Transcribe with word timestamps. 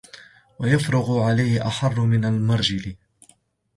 وَيُفْرِغُ 0.59 1.19
عَلَيْهِ 1.19 1.67
أَحَرَّ 1.67 1.99
مِنْ 1.99 2.25
الْمِرْجَلِ 2.25 2.95